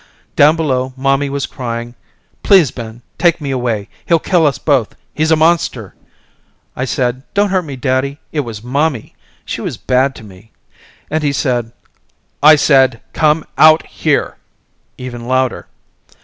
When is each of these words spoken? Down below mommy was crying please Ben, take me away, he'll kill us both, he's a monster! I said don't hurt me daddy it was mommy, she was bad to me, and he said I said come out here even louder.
Down 0.35 0.55
below 0.55 0.93
mommy 0.97 1.29
was 1.29 1.45
crying 1.45 1.93
please 2.41 2.71
Ben, 2.71 3.03
take 3.19 3.39
me 3.39 3.51
away, 3.51 3.87
he'll 4.07 4.17
kill 4.17 4.47
us 4.47 4.57
both, 4.57 4.95
he's 5.13 5.29
a 5.29 5.35
monster! 5.35 5.93
I 6.75 6.85
said 6.85 7.21
don't 7.35 7.51
hurt 7.51 7.65
me 7.65 7.75
daddy 7.75 8.17
it 8.31 8.39
was 8.39 8.63
mommy, 8.63 9.13
she 9.45 9.61
was 9.61 9.77
bad 9.77 10.15
to 10.15 10.23
me, 10.23 10.53
and 11.11 11.21
he 11.23 11.31
said 11.31 11.71
I 12.41 12.55
said 12.55 12.99
come 13.13 13.45
out 13.59 13.85
here 13.85 14.37
even 14.97 15.27
louder. 15.27 15.67